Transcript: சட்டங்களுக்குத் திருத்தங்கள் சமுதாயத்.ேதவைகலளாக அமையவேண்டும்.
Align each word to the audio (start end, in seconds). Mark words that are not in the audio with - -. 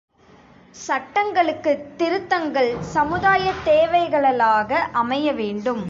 சட்டங்களுக்குத் 0.87 1.95
திருத்தங்கள் 1.95 2.75
சமுதாயத்.ேதவைகலளாக 2.93 4.71
அமையவேண்டும். 4.93 5.79